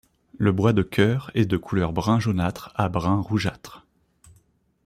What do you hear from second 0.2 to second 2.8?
Le bois de cœur est de couleur brun jaunâtre